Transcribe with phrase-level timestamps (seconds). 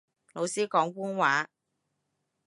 [0.33, 1.47] 老師講官話